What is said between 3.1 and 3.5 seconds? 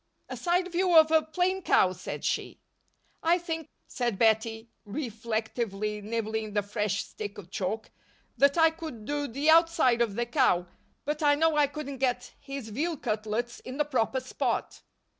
"I